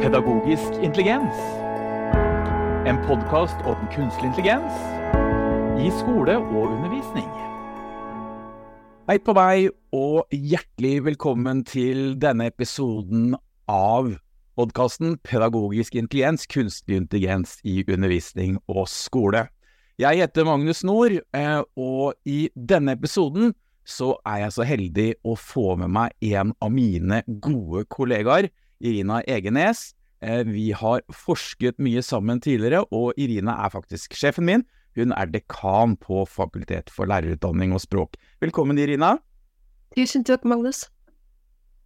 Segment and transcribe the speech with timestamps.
[0.00, 1.36] Pedagogisk intelligens.
[2.88, 4.78] En podkast om kunstig intelligens
[5.76, 7.26] i skole og undervisning.
[9.10, 13.34] Hei på vei, og hjertelig velkommen til denne episoden
[13.68, 14.08] av
[14.56, 19.50] podkasten Pedagogisk intelligens, kunstig intelligens i undervisning og skole.
[20.00, 23.52] Jeg heter Magnus Nord, eh, og i denne episoden
[23.84, 28.48] så er jeg så heldig å få med meg en av mine gode kollegaer,
[28.80, 29.92] Irina Egenes.
[30.20, 34.66] Eh, vi har forsket mye sammen tidligere, og Irina er faktisk sjefen min.
[34.98, 38.18] Hun er dekan på Fakultet for lærerutdanning og språk.
[38.42, 39.16] Velkommen, Irina.
[39.96, 40.88] Tusen takk, Magnus.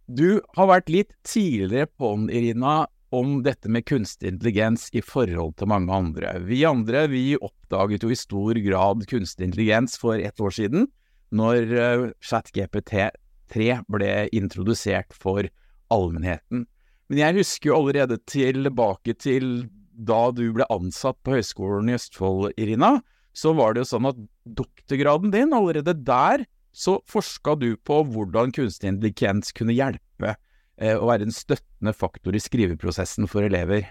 [0.05, 5.69] Du har vært litt tidligere på'n, Irina, om dette med kunstig intelligens i forhold til
[5.71, 6.35] mange andre.
[6.43, 10.89] Vi andre vi oppdaget jo i stor grad kunstig intelligens for ett år siden,
[11.35, 15.47] når uh, ChatGPT3 ble introdusert for
[15.93, 16.65] allmennheten.
[17.09, 22.49] Men jeg husker jo allerede tilbake til da du ble ansatt på Høgskolen i Østfold,
[22.59, 22.97] Irina,
[23.35, 24.19] så var det jo sånn at
[24.57, 31.07] doktorgraden din, allerede der så forska du på hvordan kunstig intelligens kunne hjelpe eh, å
[31.07, 33.87] være en støttende faktor i skriveprosessen for elever.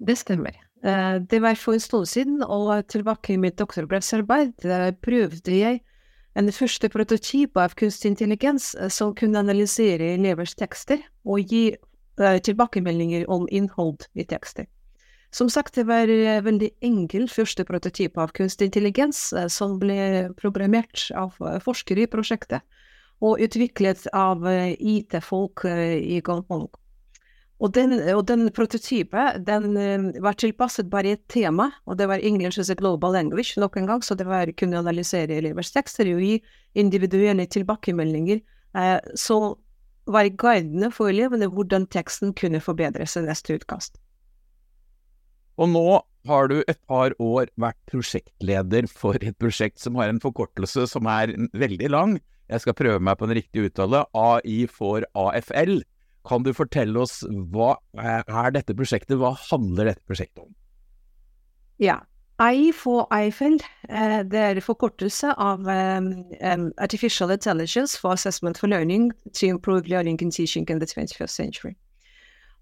[0.00, 0.58] Det stemmer.
[0.84, 4.68] Eh, det var for en stund siden, og tilbake i mitt doktorgradsarbeid
[5.04, 5.80] prøvde jeg
[6.40, 12.38] en første prototyp av kunstig intelligens eh, som kunne analysere elevers tekster og gi uh,
[12.40, 14.68] tilbakemeldinger om innhold i tekster.
[15.32, 21.04] Som sagt, det var en veldig enkel første prototyp av kunstig intelligens som ble programmert
[21.14, 22.66] av forskere i prosjektet
[23.22, 26.66] og utviklet av IT-folk i Gangpong.
[27.60, 29.74] Og den, og den prototypen den
[30.24, 34.04] var tilpasset bare et tema, og det var English as global language nok en gang,
[34.04, 36.38] så det var kunne analysere elevers tekster og gi
[36.80, 39.58] individuelle tilbakemeldinger eh, som
[40.08, 44.00] var guidene for elevene hvordan teksten kunne forbedres i neste utkast.
[45.60, 50.20] Og nå har du et par år vært prosjektleder for et prosjekt som har en
[50.22, 52.18] forkortelse som er veldig lang.
[52.50, 54.06] Jeg skal prøve meg på en riktig uttale.
[54.16, 55.82] AI for AFL.
[56.28, 60.50] Kan du fortelle oss hva er dette prosjektet, hva handler dette prosjektet om?
[61.80, 62.02] Ja,
[62.40, 63.58] AI for IFL,
[63.88, 66.10] eh, det er forkortelse av um,
[66.78, 71.74] Artificial Intelligence for Assessment for Learning to Improve Learning and Teaching in the 21st Century.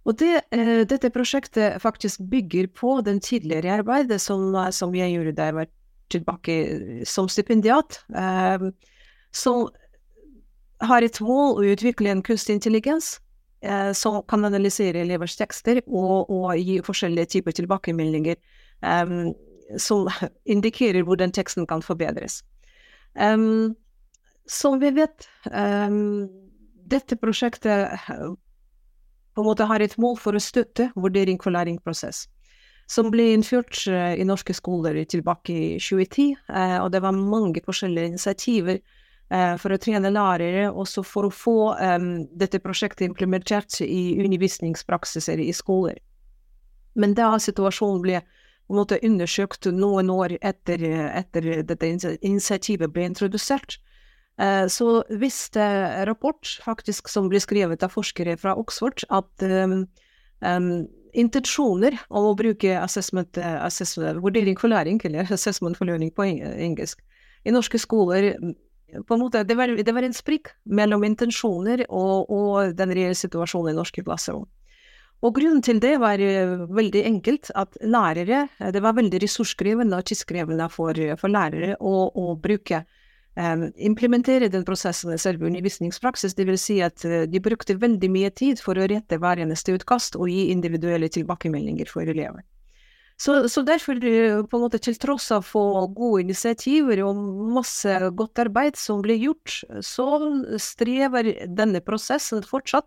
[0.05, 5.37] Og det, uh, dette prosjektet faktisk bygger på den tidligere arbeidet som, som jeg gjorde
[5.37, 5.71] da jeg var
[6.11, 6.55] tilbake
[7.05, 8.01] som stipendiat,
[9.33, 9.69] som
[10.81, 13.19] har et mål å utvikle en kunstig intelligens
[13.63, 18.39] eh, som kan analysere elevers tekster og, og gi forskjellige typer tilbakemeldinger
[18.83, 19.33] um,
[19.81, 20.09] som
[20.55, 22.43] indikerer hvordan teksten kan forbedres.
[23.15, 23.77] Um,
[24.49, 26.29] som vi vet, um,
[26.89, 32.25] dette prosjektet på en måte har et mål for å støtte vurdering for læringsprosess,
[32.89, 37.61] som ble innført uh, i norske skoler tilbake i 2010, uh, og det var mange
[37.67, 38.98] forskjellige initiativer Eh,
[39.29, 45.51] for å trene lærere, også for å få um, dette prosjektet implementert i undervisningspraksiser i
[45.53, 45.99] skoler.
[46.97, 48.23] Men da situasjonen ble
[48.73, 50.81] måte undersøkt noen år etter,
[51.13, 51.91] etter dette
[52.25, 53.77] initiativet ble introdusert,
[54.41, 55.67] uh, så viste
[56.09, 59.83] rapport, faktisk som ble skrevet av forskere fra Oxford, at um,
[60.41, 60.71] um,
[61.13, 67.05] intensjoner om å bruke assessment, assessment, vurdering for læring, eller assessment for learning på engelsk,
[67.45, 68.33] i norske skoler
[68.89, 73.19] på en måte, det var, det var en sprikk mellom intensjoner og, og den reelle
[73.19, 74.47] situasjonen i norske klasserom.
[75.19, 79.99] Og grunnen til det var uh, veldig enkelt, at lærere uh, Det var veldig ressurskrevende
[79.99, 82.85] og tidskrevende for, for lærere å, å bruke
[83.35, 88.31] um, Implementere den prosessen i selve undervisningspraksis, det vil si at de brukte veldig mye
[88.31, 92.47] tid for å rette hver eneste utkast og gi individuelle tilbakemeldinger for elever.
[93.19, 97.19] Så, så, derfor, eh, på en måte til tross av for gode initiativer og
[97.57, 100.07] masse godt arbeid som blir gjort, så
[100.63, 102.87] strever denne prosessen fortsatt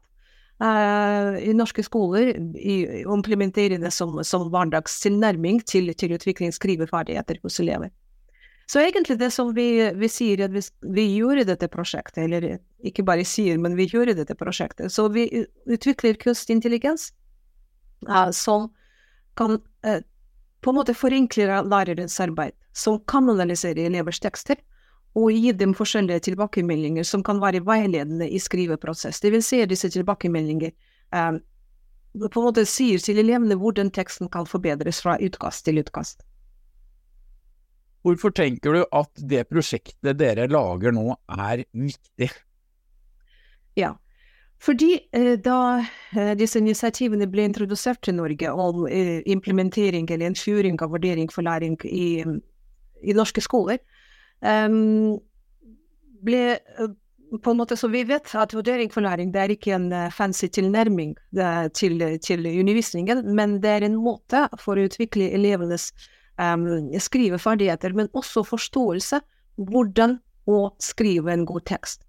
[0.64, 7.42] eh, i norske skoler i å implementere det som, som hverdagstilnærming til, til utvikling skriveferdigheter
[7.44, 7.92] hos elever.
[8.72, 9.68] Så egentlig det som vi,
[10.00, 10.62] vi sier, at vi,
[10.96, 12.54] vi gjorde dette prosjektet, eller
[12.88, 15.26] ikke bare sier, men vi gjorde dette prosjektet, så vi
[15.68, 17.10] utvikler kunstig intelligens
[18.08, 18.70] uh, som
[19.36, 20.00] kan uh,
[20.62, 24.60] på en måte forenkler lærerens arbeid, som kan analysere elevers tekster,
[25.18, 29.20] og gi dem forskjellige tilbakemeldinger som kan være veiledende i skriveprosess.
[29.20, 30.72] Det vil si disse tilbakemeldinger
[31.12, 31.42] um,
[32.16, 36.24] på en måte sier til elevene hvordan teksten kan forbedres fra utkast til utkast.
[38.02, 42.32] Hvorfor tenker du at det prosjektet dere lager nå er viktig?
[43.78, 43.94] Ja,
[44.62, 45.82] Fordi eh, da
[46.14, 51.46] eh, disse initiativene ble introdusert til Norge om eh, implementering eller innføring av vurdering for
[51.48, 52.22] læring i,
[53.02, 53.82] i norske skoler,
[54.46, 55.18] um,
[56.22, 56.60] ble
[57.42, 60.50] på en måte så vi vet at vurdering for læring det er ikke en fancy
[60.52, 61.16] tilnærming
[61.74, 65.90] til, til, undervisningen, men det er en måte for å utvikle elevenes
[66.36, 69.22] um, skriveferdigheter, men også forståelse
[69.72, 70.20] hvordan
[70.52, 72.04] å skrive en god tekst.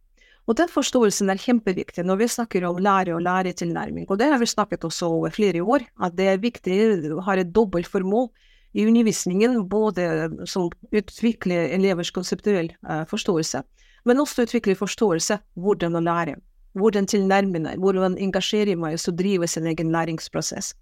[0.51, 4.09] Og den forståelsen er kjempeviktig når vi snakker om lære og læretilnærming.
[4.11, 6.79] Og det har vi snakket også over flere år, at det er viktig
[7.15, 8.29] å ha et dobbelt formål
[8.75, 13.63] i undervisningen, både som utvikler elevers konseptuell uh, forståelse,
[14.09, 16.39] men også utvikle forståelse hvordan å lære.
[16.73, 20.73] Hvordan tilnærme meg, hvordan engasjere meg og drive sin egen læringsprosess.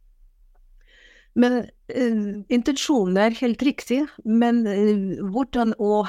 [1.38, 2.20] Men eh,
[2.50, 6.04] intensjonen er helt riktig, men eh, hvordan å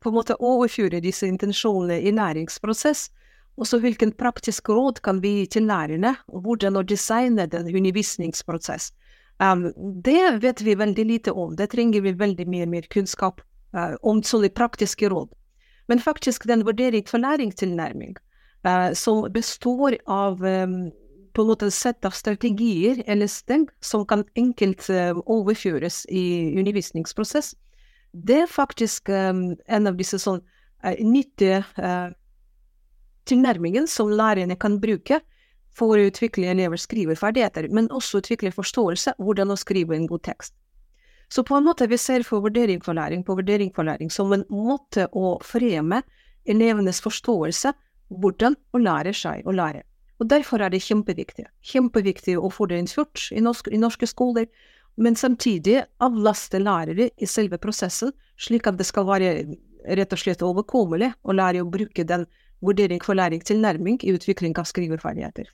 [0.00, 3.08] på en måte overføre disse intensjonene i læringsprosess.
[3.60, 7.68] Og så hvilken praktisk råd kan vi gi til lærerne, og hvordan å designe den
[7.68, 8.92] undervisningsprosess.
[9.40, 9.70] Um,
[10.04, 13.40] det vet vi veldig lite om, det trenger vi veldig mye mer kunnskap
[13.76, 15.30] uh, om sånne praktiske råd.
[15.88, 18.16] Men faktisk den vurdering for læringstilnærming,
[18.68, 20.90] uh, som består av um,
[21.32, 26.52] på en måte et sett av strategier eller steg som kan enkelt uh, overføres i
[26.60, 27.54] undervisningsprosess,
[28.12, 32.10] det er faktisk um, en av disse sånn uh, nyttige uh,
[33.30, 35.20] tilnærmingen som lærerne kan bruke
[35.76, 40.54] for å utvikle elevers skriveferdigheter, men også utvikle forståelse hvordan å skrive en god tekst.
[41.30, 44.32] Så på en måte vi ser på vurdering for læring på vurdering for læring som
[44.34, 46.02] en måte å fremme
[46.50, 47.70] elevenes forståelse
[48.10, 49.84] hvordan å lære seg å lære.
[50.20, 54.50] Og Derfor er det kjempeviktig kjempeviktig å få det innført i, norsk, i norske skoler,
[54.96, 59.30] men samtidig avlaste lærere i selve prosessen, slik at det skal være
[59.96, 62.26] rett og slett overkommelig å lære å bruke den
[62.60, 65.48] vurdering for læring-tilnærming i utvikling av skriveferdigheter.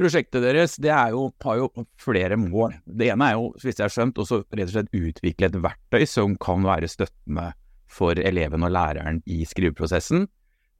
[0.00, 1.66] Prosjektet deres jo, har jo
[2.00, 2.78] flere mål.
[2.86, 6.06] Det ene er jo, hvis jeg har skjønt, også rett og slett utvikle et verktøy
[6.08, 7.50] som kan være støttende
[7.90, 10.24] for eleven og læreren i skriveprosessen.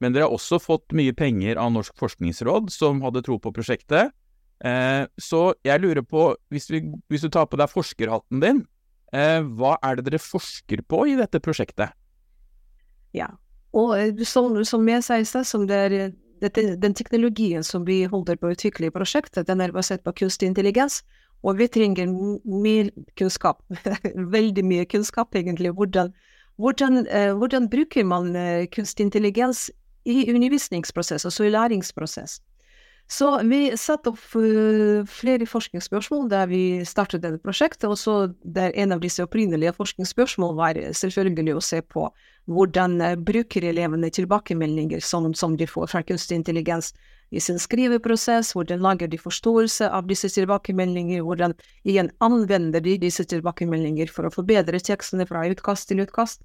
[0.01, 4.15] Men dere har også fått mye penger av Norsk forskningsråd, som hadde tro på prosjektet,
[4.65, 8.59] Eh, så jeg lurer på, hvis, vi, hvis, du tar på deg forskerhatten din,
[9.13, 11.95] eh, hva er det dere forsker på i dette prosjektet?
[13.17, 13.31] Ja,
[13.73, 16.11] og eh, som, som jeg sa i stad, som det er
[16.81, 20.49] den teknologien som vi holder på å utvikle i prosjektet, den er basert på kunstig
[20.49, 21.01] intelligens.
[21.41, 23.63] Og vi trenger mye kunnskap,
[24.35, 25.73] veldig mye kunnskap egentlig.
[25.73, 26.13] Hvordan,
[26.61, 28.35] hvordan, eh, hvordan bruker man
[28.69, 29.71] kunstig intelligens
[30.05, 32.37] i undervisningsprosess, altså i læringsprosess?
[33.11, 38.71] Så vi satte opp uh, flere forskningsspørsmål der vi startet dette prosjektet, og så der
[38.79, 42.05] en av disse opprinnelige forskningsspørsmål var selvfølgelig å se på
[42.47, 46.93] hvordan uh, bruker elevene tilbakemeldinger som, som, de får fra kunstig intelligens
[47.35, 53.27] i sin skriveprosess, hvordan lager de forståelse av disse tilbakemeldinger, hvordan igjen anvender de disse
[53.27, 56.39] tilbakemeldinger for å forbedre tekstene fra utkast til utkast.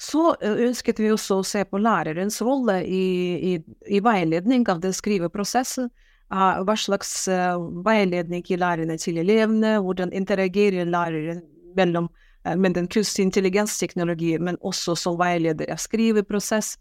[0.00, 3.04] Så ønsket vi også å se på lærerens rolle i,
[3.52, 3.54] i,
[3.86, 5.90] i veiledning av den skriveprosessen.
[6.34, 7.28] Hva slags
[7.86, 11.44] veiledning gir lærerne til elevene, hvordan interagerer læreren
[11.78, 12.08] mellom
[12.44, 16.74] med den kunstige intelligensteknologien, men også som veileder av skriveprosess.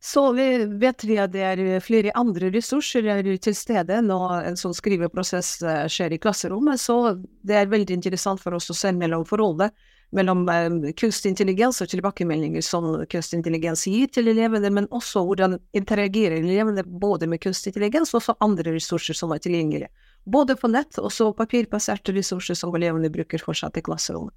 [0.00, 0.46] Så vi
[0.80, 3.06] vet vi at det er flere andre ressurser
[3.42, 5.56] til stede når en sånn skriveprosess
[5.92, 9.74] skjer i klasserommet, så det er veldig interessant for oss å se mellom forholdet
[10.14, 15.58] mellom eh, kunstig intelligens og tilbakemeldinger som kunstig intelligens gir til elevene, men også hvordan
[15.76, 19.90] interagerer elevene både med kunstig intelligens og også andre ressurser som er tilgjengelige.
[20.26, 24.34] Både på nett og så papirbaserte ressurser som elevene bruker fortsatt i klasserommet.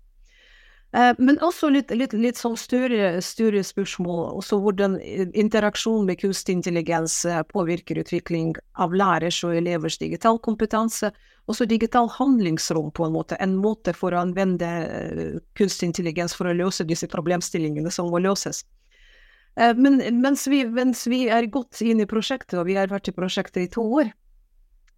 [0.92, 4.96] Eh, men også litt, litt, litt sånn større, større, spørsmål, også hvordan
[5.38, 11.12] interaksjon med kunstig intelligens eh, påvirker utvikling av lærers og elevers digital kompetanse,
[11.50, 16.50] også digital handlingsrom på en måte, en måte for å anvende eh, kunstig intelligens for
[16.50, 18.66] å løse disse problemstillingene som må løses.
[19.60, 23.14] Men mens vi, mens vi er godt inn i prosjektet, og vi har vært i
[23.18, 24.12] prosjektet i to år,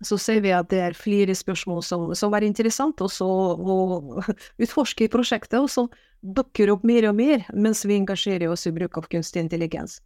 [0.01, 3.75] så ser vi at det er flere spørsmål som, som er interessant også å
[4.63, 5.89] utforske i prosjektet, og som
[6.21, 9.99] dukker opp mer og mer mens vi engasjerer oss i bruk av kunstig intelligens.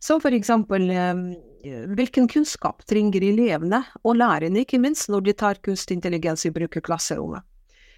[0.00, 1.22] Som for eksempel ehm,
[1.98, 6.78] hvilken kunnskap trenger elevene, og lærerne ikke minst, når de tar kunstig intelligens i bruk
[6.78, 7.42] i klasserommet?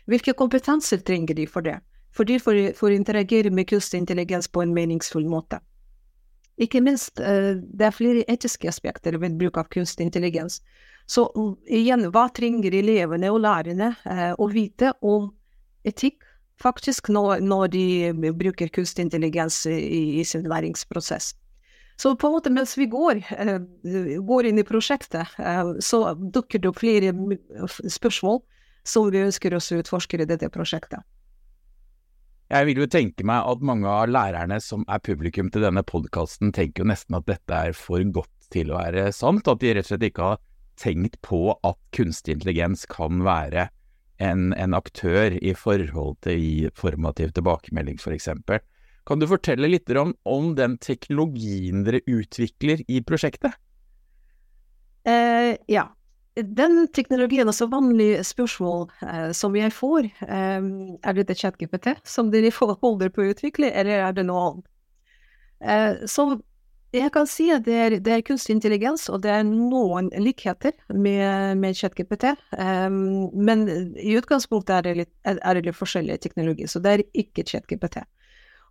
[0.09, 1.76] Hvilke kompetanser trenger de for det,
[2.16, 5.61] for de får, får interagere med kunstig intelligens på en meningsfull måte?
[6.61, 10.61] Ikke minst, eh, det er flere etiske aspekter ved bruk av kunstig intelligens.
[11.09, 11.26] Så
[11.67, 15.31] igjen, hva trenger elevene og lærerne eh, å vite om
[15.88, 16.21] etikk,
[16.61, 21.33] faktisk, når, de bruker kunstig intelligens i, i, sin læringsprosess?
[21.97, 23.19] Så på en måte mens vi går,
[24.25, 25.35] går inn i prosjektet,
[25.85, 27.12] så dukker det opp flere
[27.69, 28.38] spørsmål
[28.88, 31.05] som vi ønsker oss å utforske i dette prosjektet.
[32.50, 36.50] Jeg vil jo tenke meg at mange av lærerne som er publikum til denne podkasten,
[36.50, 39.47] tenker jo nesten at dette er for godt til å være sant.
[39.47, 40.40] At de rett og slett ikke har
[40.80, 43.69] tenkt på at kunstig intelligens kan være
[44.19, 48.28] en, en aktør i forhold til i formativ tilbakemelding, f.eks.
[49.07, 53.54] Kan du fortelle litt om, om, den teknologien dere utvikler i prosjektet?
[55.07, 55.87] Uh, ja
[56.42, 60.68] den teknologien, altså vanlige spørsmål eh, som jeg får, eh,
[61.02, 64.70] er det ChatGPT som dere holder på å utvikle, eller er det noe annet?
[65.61, 66.30] Eh, så
[66.90, 70.73] jeg kan si at det er, det er, kunstig intelligens, og det er noen likheter
[70.90, 76.70] med, med ChatGPT, eh, men i utgangspunktet er det, litt, er det litt forskjellige teknologier,
[76.70, 78.02] så det er ikke ChatGPT.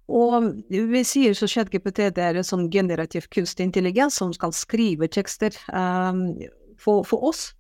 [0.10, 5.54] Og vi sier så ChatGPT er en sånn generativ kunstig intelligens som skal skrive tekster
[5.70, 6.34] um,
[6.82, 7.52] for, for, oss.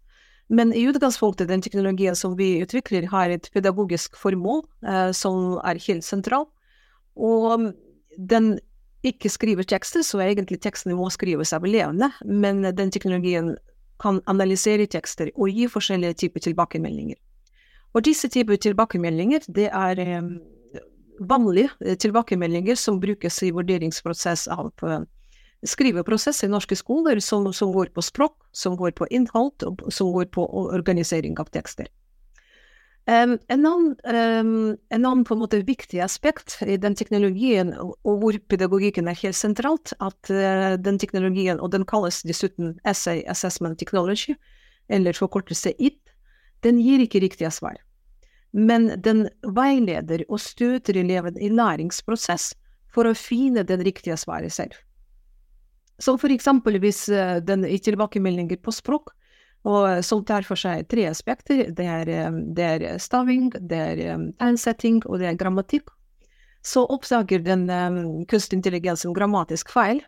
[0.50, 5.82] Men i utgangspunktet, den teknologien som vi utvikler, har et pedagogisk formål eh, som er
[5.86, 6.48] helt sentral.
[7.15, 7.70] Og
[8.18, 8.56] den
[9.06, 13.53] ikke skriver tekster, så egentlig tekstene må skrives av elevene, men den teknologien
[14.01, 17.20] kan analysere tekster og gi forskjellige typer tilbakemeldinger.
[17.94, 20.34] Og disse typer tilbakemeldinger, det er eh,
[21.20, 25.01] vanlige tilbakemeldinger som brukes i vurderingsprosess av eh,
[25.67, 30.11] skriveprosess i norske skoler som, som, går på språk, som går på innhold, og som
[30.15, 31.89] går på organisering av tekster.
[33.09, 37.95] Um, en, annen, um, en annen, på en måte viktig aspekt i den teknologien, og,
[38.05, 43.79] hvor pedagogikken er helt sentralt, at uh, den teknologien, og den kalles dessuten Essay Assessment
[43.81, 44.37] Technology,
[44.89, 45.99] eller forkortelse IT,
[46.61, 47.79] den gir ikke riktige svar.
[48.53, 52.51] Men den veileder og støter eleven i læringsprosess
[52.93, 54.77] for å finne den riktige svaret selv.
[56.00, 59.12] Som for eksempel hvis eh, den i tilbakemeldinger på språk,
[59.68, 61.68] og eh, som tar for seg tre aspekter.
[61.75, 65.91] Det er, eh, det er staving, det er ansetting, og det er grammatikk.
[66.63, 67.70] Så oppdager den
[68.27, 70.01] kunstig intelligens en grammatisk feil,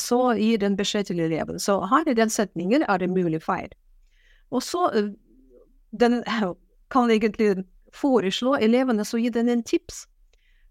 [0.00, 1.60] så gir den beskjed til eleven.
[1.60, 3.68] Så her i den setningen er det mulig feil.
[4.48, 4.86] Og så
[5.92, 6.22] den
[6.88, 10.06] kan egentlig foreslå elevene så gi den en tips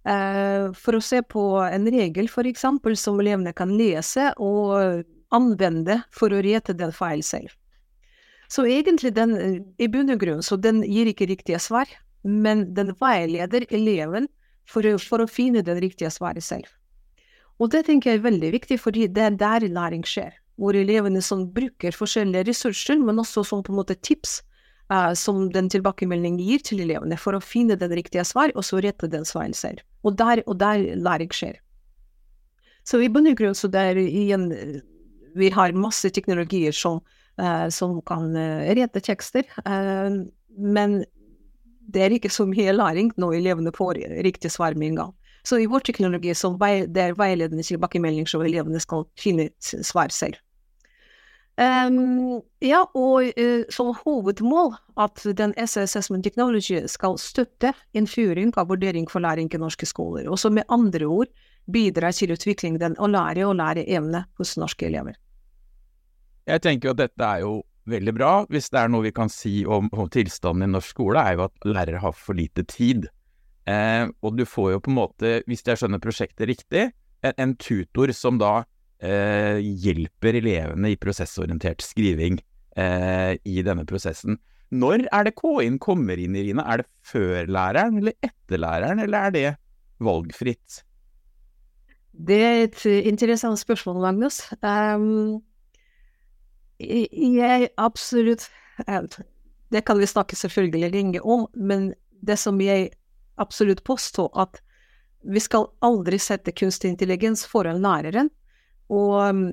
[0.07, 2.63] for å se på en regel f.eks.
[3.01, 5.03] som elevene kan lese og
[5.35, 7.51] anvende for å rette den feil selv.
[8.47, 9.35] Så egentlig den,
[9.75, 11.89] i bunn og grunn, så den gir ikke riktige svar,
[12.23, 14.29] men den veileder eleven
[14.67, 16.67] for for å finne den riktige svaret selv.
[17.59, 20.35] Og det tenker jeg er veldig viktig, fordi det er der læring skjer.
[20.57, 24.41] Hvor elevene som bruker forskjellige ressurser, men også som på en måte tips
[24.93, 28.81] uh, som den tilbakemeldingen gir til elevene, for å finne den riktige svar, og så
[28.83, 29.83] rette den svaren selv.
[30.03, 31.59] Og der, og der læring skjer.
[32.87, 34.47] Så i bunn og grunn så der igjen
[35.37, 37.01] Vi har masse teknologier som,
[37.41, 39.45] uh, som kan uh, rette tekster,
[40.57, 41.03] men
[41.87, 45.13] det er ikke så mye læring når elevene får riktig svar med en gang.
[45.47, 50.35] Så i vår teknologi så det er veiledende tilbakemelding så elevene skal finne svar selv.
[51.57, 58.69] Um, ja, og uh, som hovedmål at den SE Assessment Technology skal støtte innføring av
[58.69, 61.31] vurdering for læring i norske skoler, og som med andre ord
[61.65, 65.17] bidrar til utvikling den å lære og lære evne hos norske elever.
[66.47, 67.57] Jeg tenker at dette er jo
[67.89, 68.31] veldig bra.
[68.53, 71.47] Hvis det er noe vi kan si om, om tilstanden i norsk skole, er jo
[71.47, 73.09] at lærere har for lite tid.
[73.67, 76.89] Eh, og du får jo på en måte, hvis jeg skjønner prosjektet riktig,
[77.25, 78.61] en, en tutor som da
[79.03, 82.39] eh, hjelper elevene i prosessorientert skriving
[82.77, 84.39] eh, i denne prosessen.
[84.69, 86.65] Når er det K-in kommer inn, Irina?
[86.67, 89.47] Er det før læreren eller etter læreren, eller er det
[90.03, 90.81] valgfritt?
[92.17, 94.41] Det er et interessant spørsmål, Magnus.
[94.65, 95.43] Um,
[96.79, 98.49] jeg absolutt
[99.71, 102.91] Det kan vi snakke selvfølgelig lenge om, men det som jeg
[103.37, 104.61] absolutt påstår, at
[105.27, 108.29] vi skal aldri sette kunstig intelligens foran læreren.
[108.93, 109.47] Og um,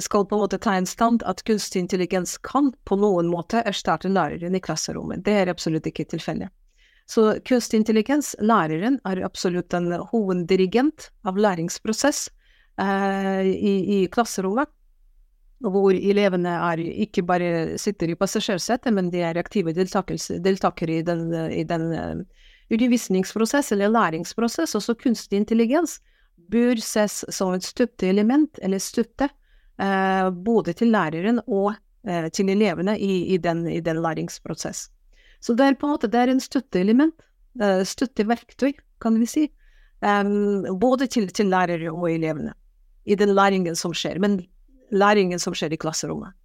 [0.00, 4.10] skal på en måte ta en stand at kunstig intelligens kan på noen måte erstatte
[4.12, 5.24] læreren i klasserommet.
[5.26, 6.52] Det er absolutt ikke tilfellet.
[7.08, 12.26] Så kunstig intelligens, læreren, er absolutt en hoveddirigent av læringsprosess
[12.80, 14.68] eh, i, i, klasserommet.
[15.64, 21.24] Hvor elevene er, ikke bare sitter i passasjersetet, men de er aktive deltakere i den,
[21.50, 24.76] i den uh, undervisningsprosess eller læringsprosess.
[24.78, 25.96] Også kunstig intelligens
[26.50, 29.28] bør ses som et støtteelement, eller støtte,
[29.80, 31.74] eh, både til læreren og
[32.08, 34.88] eh, til elevene i, i, den, i den læringsprosess.
[35.40, 37.14] Så det er på en måte det er en støtteelement,
[37.60, 39.48] eh, støtteverktøy, kan vi si,
[40.78, 42.52] både til, til lærere og elevene
[43.08, 44.40] i den læringen som skjer, men
[44.94, 46.36] læringen som skjer i klasserommet.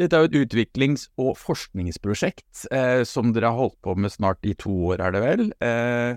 [0.00, 4.40] Dette er jo et utviklings- og forskningsprosjekt eh, som dere har holdt på med snart
[4.48, 5.50] i to år, er det vel.
[5.60, 6.16] Eh,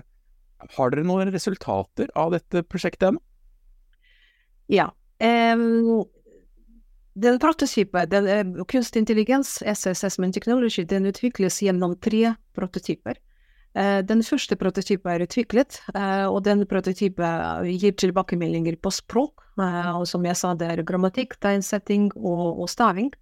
[0.76, 3.22] har dere noen resultater av dette prosjektet ennå?
[4.72, 4.88] Ja.
[5.20, 6.04] Um,
[7.14, 13.20] den prototypen, den, uh, kunstig intelligens, Assessment Technology, den utvikles gjennom tre prototyper.
[13.74, 19.42] Uh, den første prototypen er utviklet, uh, og den prototypen gir tilbakemeldinger på språk.
[19.56, 23.12] og som jeg sa, det er grammatikk, tegnsetting og, og staving.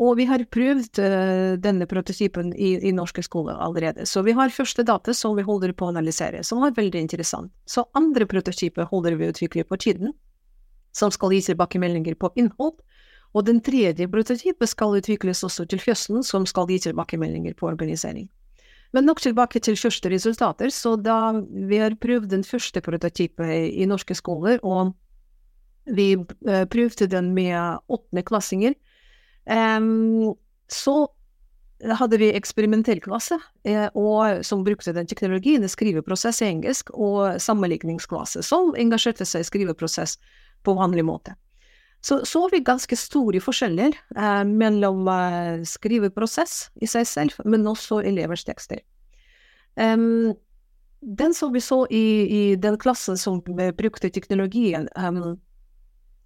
[0.00, 4.06] Og vi har prøvd uh, denne prototypen i, i, norske skoler allerede.
[4.08, 7.52] Så vi har første data som vi holder på å analysere, som er veldig interessant.
[7.68, 10.14] Så andre prototyper holder vi å utvikle på tiden,
[10.96, 12.78] som skal gi tilbakemeldinger på innhold.
[13.32, 18.28] Og den tredje prototypen skal utvikles også til høsten, som skal gi tilbakemeldinger på organisering.
[18.92, 20.68] Men nok tilbake til første resultater.
[20.68, 24.92] Så da vi har prøvd den første prototypen i, norske skoler, og
[25.88, 28.76] vi uh, prøvde den med åttendeklassinger,
[29.50, 30.34] Um,
[30.70, 31.08] så
[31.98, 38.74] hadde vi eksperimentellklasse, eh, og, som brukte den teknologien, skriveprosess i engelsk, og sammenligningsklasse, som
[38.78, 40.18] engasjerte seg i skriveprosess
[40.62, 41.34] på vanlig måte.
[42.02, 48.02] Så så vi ganske store forskjeller eh, mellom eh, skriveprosess i seg selv, men også
[48.02, 48.82] elevers tekster.
[49.74, 50.34] Um,
[51.02, 55.38] den som vi så i, i den klassen som brukte teknologien, um,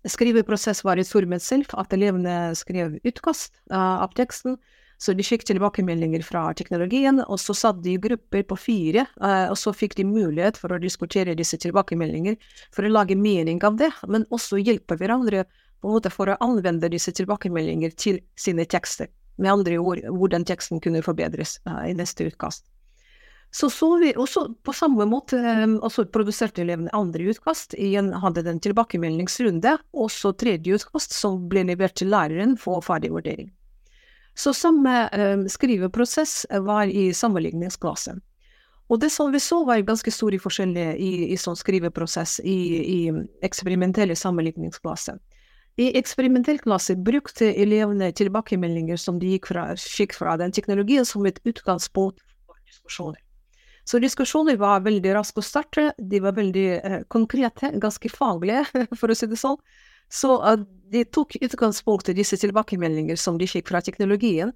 [0.06, 4.58] Skriveprosess var utformet selv, at elevene skrev utkast uh, av teksten.
[4.98, 9.50] Så de fikk tilbakemeldinger fra teknologien, og så satt de i grupper på fire, uh,
[9.52, 12.38] og så fikk de mulighet for å diskutere disse tilbakemeldinger,
[12.72, 16.38] for å lage mening av det, men også hjelpe hverandre på en måte for å
[16.44, 19.12] anvende disse tilbakemeldinger til sine tekster.
[19.36, 22.64] Med andre ord, hvordan teksten kunne forbedres uh, i neste utkast.
[23.50, 27.74] Så så vi også på samme måte altså produserte elevene andre utkast.
[27.78, 33.14] Igjen hadde den tilbakemeldingsrunde, og så tredje utkast som ble levert til læreren for ferdig
[33.14, 33.48] vurdering.
[34.36, 38.18] Så samme um, skriveprosess var i sammenligningsklasse.
[38.92, 42.58] Og det som vi så var ganske store forskjeller i, i sånn skriveprosess i,
[42.92, 43.00] i
[43.46, 45.16] eksperimentelle sammenligningsklasse.
[45.76, 51.26] I eksperimentell klasse brukte elevene tilbakemeldinger som de gikk fra, fikk fra den teknologien som
[51.28, 53.25] et utgangspunkt for diskusjoner.
[53.86, 58.64] Så diskusjoner var veldig raske å starte, de var veldig eh, konkrete, ganske faglige,
[58.98, 59.60] for å si det sånn.
[60.10, 60.58] Så uh,
[60.90, 64.52] de tok utgangspunkt i disse tilbakemeldinger som de fikk fra teknologien,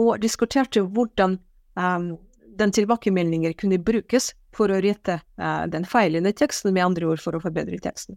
[0.00, 1.36] og diskuterte hvordan
[1.76, 2.12] um,
[2.60, 7.36] den tilbakemeldingen kunne brukes for å rette uh, den feilende teksten, med andre ord for
[7.36, 8.16] å forbedre teksten.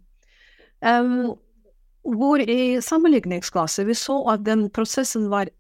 [0.80, 1.34] Um,
[2.04, 5.52] hvor i sammenligningsklasse vi så at den prosessen var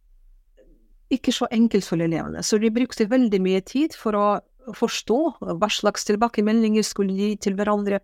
[1.13, 4.27] ikke så enkel for elevene, så de brukte veldig mye tid for å
[4.77, 7.99] forstå hva slags tilbakemeldinger skulle gi til hverandre,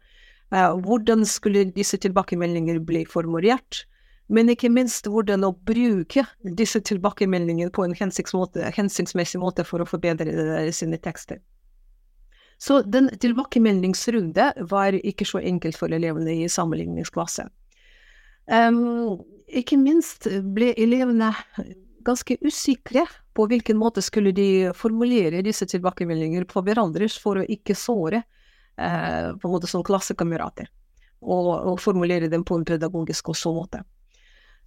[0.51, 3.85] eh, hvordan skulle disse tilbakemeldingene bli formulert,
[4.29, 10.69] men ikke minst hvordan å bruke disse tilbakemeldingene på en hensiktsmessig måte for å forbedre
[10.75, 11.39] sine tekster.
[12.59, 17.47] Så den tilbakemeldingsrunde var ikke så enkelt for elevene i sammenligningsklasse.
[18.51, 21.31] Um, ikke minst ble elevene
[22.05, 23.05] ganske usikre
[23.39, 29.29] på hvilken måte skulle de formulere disse tilbakemeldinger på hverandre for å ikke såre eh,
[29.31, 30.67] på en måte som klassekamerater,
[31.23, 33.85] og, og, formulere dem på en pedagogisk og så måte.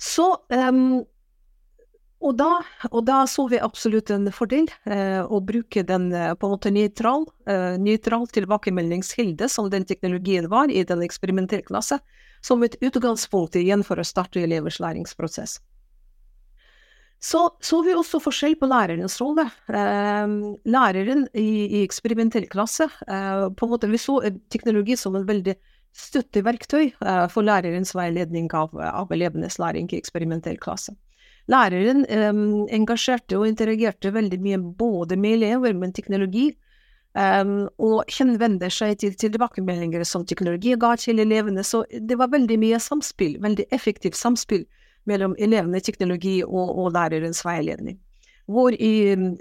[0.01, 1.03] Så um,
[2.23, 2.49] og, da,
[2.89, 6.71] og da, så vi absolutt en fordel eh, å bruke den eh, på en måte
[6.73, 12.01] nøytral, eh, nøytral tilbakemeldingskilde som den teknologien var i den eksperimenterklassen,
[12.41, 15.59] som et utgangspunkt igjen for å starte elevers læringsprosess.
[17.23, 19.45] Så så vi også forskjell på lærerens rolle.
[19.71, 20.33] Eh,
[20.75, 24.19] læreren i, i eksperimentell klasse eh, på en måte Vi så
[24.51, 25.55] teknologi som en veldig
[25.95, 30.97] støtteverktøy eh, for lærerens veiledning av, av, elevenes læring i eksperimentell klasse.
[31.53, 32.43] Læreren eh,
[32.75, 36.51] engasjerte og interagerte veldig mye både med elever, med teknologi,
[37.13, 41.61] Um, og henvender seg til, til, tilbakemeldinger som teknologi ga til elevene.
[41.61, 44.65] Så det var veldig mye samspill, veldig effektivt samspill
[45.09, 47.99] mellom elevene i teknologi og, og lærerens veiledning.
[48.51, 49.37] Hvor i mm,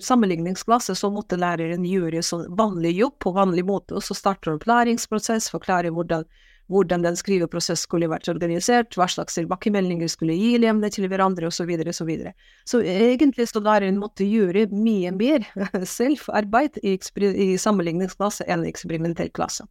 [0.00, 5.50] sammenligningsklasse så måtte læreren gjøre sånn vanlig jobb på vanlig måte, og så starter opplæringsprosess,
[5.52, 6.24] forklare hvordan,
[6.72, 11.68] hvordan den skriveprosessen skulle vært organisert, hva slags tilbakemeldinger skulle gi elevene til hverandre, osv.,
[11.68, 11.92] osv.
[12.00, 12.32] Så, videre,
[12.64, 15.44] så egentlig så læreren måtte gjøre mye mer
[15.98, 19.68] selvarbeid i, i sammenligningsklasse enn i eksperimentell klasse.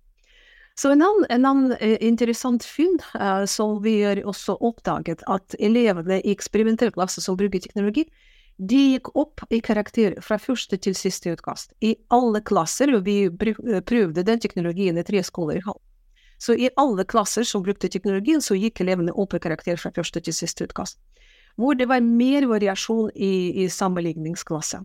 [0.79, 5.55] Så en annen, en annen eh, interessant funn uh, som vi har også oppdaget, at
[5.59, 8.05] elevene i eksperimentell klasse som bruker teknologi,
[8.59, 11.75] de gikk opp i karakter fra første til siste utkast.
[11.83, 15.79] I alle klasser, og vi prøvde den teknologien i tre skoler i halv.
[16.39, 20.23] Så i alle klasser som brukte teknologien, så gikk elevene opp i karakter fra første
[20.23, 20.99] til siste utkast.
[21.59, 24.79] Hvor det var mer variasjon i, i sammenligningsklasse.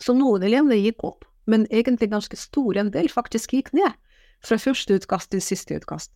[0.00, 3.92] Så noen elever gikk opp, men egentlig ganske stor en del faktisk gikk ned.
[4.44, 6.12] Fra første utkast til siste utkast.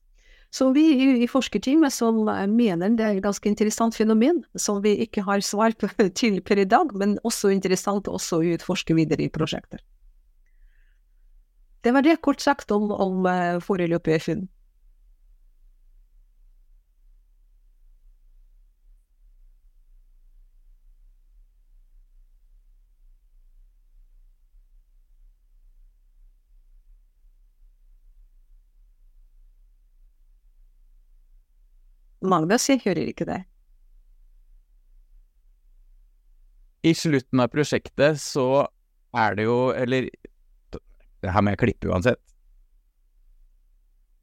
[0.55, 2.21] Så vi i, forskerteamet som
[2.55, 6.63] mener det er et ganske interessant fenomen, som vi ikke har svar på til per
[6.63, 9.83] i dag, men også interessant også å utforske videre i prosjekter.
[11.85, 14.47] Det var det kort sagt om, om uh, foreløpige funn.
[32.35, 33.41] Magnus, jeg hører ikke det.
[36.85, 38.67] I slutten av prosjektet så
[39.17, 40.11] er det jo Eller
[41.25, 42.21] det her må jeg klippe uansett.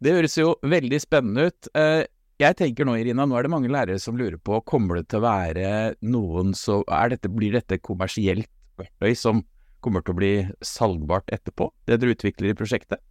[0.02, 1.69] Det høres jo veldig spennende ut.
[1.78, 2.04] Eh,
[2.41, 5.21] jeg tenker nå, Irina, nå er det mange lærere som lurer på kommer det til
[5.21, 5.71] å være
[6.02, 8.50] noen så dette, Blir dette kommersielt
[8.82, 9.43] verktøy som
[9.82, 10.34] kommer til å bli
[10.65, 13.02] salgbart etterpå, det dere utvikler i prosjektet?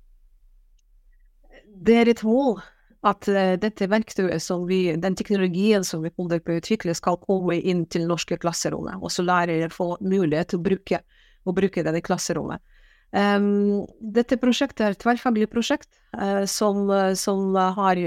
[1.80, 2.58] Det er et mål
[3.06, 7.20] at uh, dette verktøyet som vi, den teknologien som vi holder på å utvikle, skal
[7.22, 9.00] komme inn til norske klasserommet.
[9.00, 11.00] Og så lærere får mulighet til å bruke,
[11.48, 12.62] å bruke det i klasserommet.
[13.10, 17.98] Um, dette prosjektet er et tverrfaglig prosjekt uh, som, uh, som har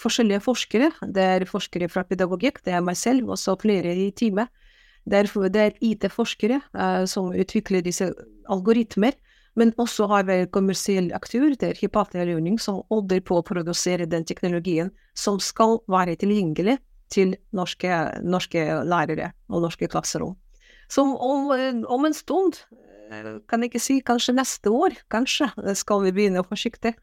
[0.00, 0.90] forskjellige forskere.
[1.16, 4.52] Det er forskere fra pedagogikk, det er meg selv, og så flere i teamet.
[5.04, 6.62] Det er, er IT-forskere
[7.12, 8.06] som utvikler disse
[8.48, 9.12] algoritmer
[9.54, 12.24] men også har vi en kommersiell aktør, det er Hypatia
[12.58, 16.78] som holder på å produsere den teknologien som skal være tilgjengelig
[17.14, 17.90] til norske,
[18.22, 20.34] norske lærere og norske klasserom.
[20.88, 21.50] Så om,
[21.86, 22.58] om, en stund,
[23.10, 26.94] eh, kan jeg ikke si kanskje neste år, kanskje, skal vi begynne forsiktig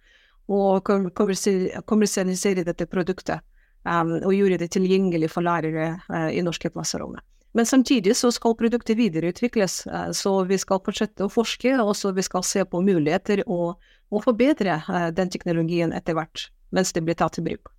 [0.51, 0.83] og
[1.15, 3.39] kommersialisere dette produktet
[3.85, 7.23] um, og gjøre det tilgjengelig for lærere uh, i norske klasserommet.
[7.53, 12.13] Men samtidig så skal produktet videreutvikles, eh, så vi skal fortsette å forske, og så
[12.15, 17.03] vi skal se på muligheter og, og forbedre eh, den teknologien etter hvert, mens det
[17.03, 17.73] blir tatt i bruk.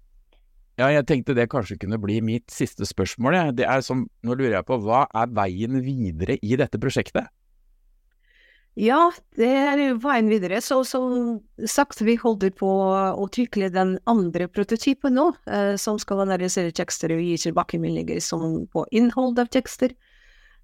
[0.80, 3.38] Ja, jeg tenkte det kanskje kunne bli mitt siste spørsmål.
[3.56, 7.28] Det er som, nå lurer jeg på, hva er veien videre i dette prosjektet?
[8.80, 10.62] Ja, det er veien videre.
[10.64, 16.24] Så som sagt, vi holder på å utvikle den andre prototypen nå, eh, som skal
[16.24, 18.22] analysere tekster og gi tilbakemeldinger
[18.72, 19.92] på innhold av tekster.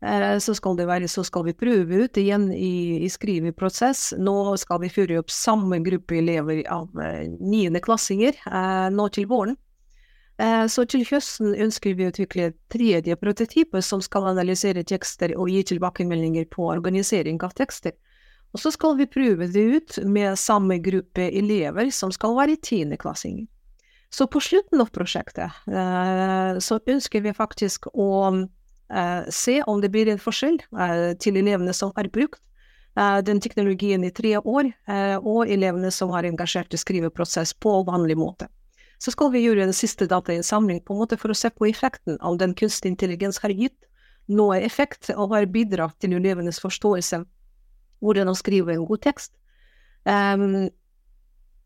[0.00, 4.14] Eh, så skal være, så skal vi prøve ut igjen i, i skriveprosess.
[4.16, 9.58] Nå skal vi føre opp samme gruppe elever av eh, niendeklassinger eh, nå til våren.
[10.38, 15.50] Eh, så til høsten ønsker vi å utvikle tredje prototype som skal analysere tekster og
[15.50, 17.96] gi tilbakemeldinger på organisering av tekster.
[18.54, 23.48] Og så skal vi prøve det ut med samme gruppe elever som skal være tiendeklassinger.
[24.14, 29.90] Så på slutten av prosjektet eh, så ønsker vi faktisk å eh, se om det
[29.92, 30.62] blir en forskjell
[31.20, 32.40] til elevene som har brukt
[32.98, 34.72] den teknologien i tre år,
[35.20, 38.48] og elevene som har engasjert i skriveprosess på vanlig måte
[38.98, 42.90] så skal vi gjøre en siste datainnsamling for å se på effekten av den kunstig
[42.92, 43.78] intelligens har gitt
[44.28, 47.22] noe effekt og har bidratt til elevenes forståelse
[48.04, 49.32] hvordan å skrive en god tekst.
[50.04, 50.68] Um,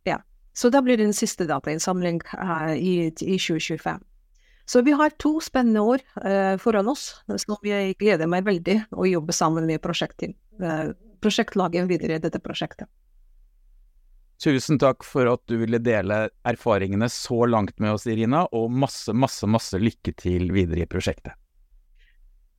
[0.08, 0.20] ja.
[0.52, 4.00] Så da blir det en siste datainnsamling uh, i, i 2025.
[4.64, 9.08] Så vi har to spennende år uh, foran oss, så jeg gleder meg veldig å
[9.08, 12.88] jobbe sammen med uh, prosjektlaget videre i dette prosjektet.
[14.42, 19.14] Tusen takk for at du ville dele erfaringene så langt med oss, Irina, og masse,
[19.14, 21.36] masse, masse lykke til videre i prosjektet.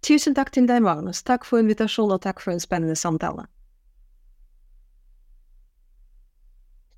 [0.03, 1.21] Tusen takk til deg, Magnus.
[1.27, 3.49] Takk for invitasjonen, og takk for en spennende samtale.